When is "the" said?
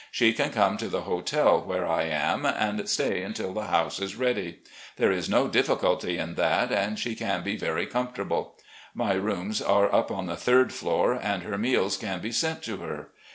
0.87-1.01, 3.53-3.65, 10.25-10.33